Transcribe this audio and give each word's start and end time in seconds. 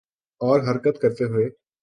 اور 0.41 0.59
حرکت 0.61 1.01
کرتے 1.01 1.25
ہوئے 1.25 1.49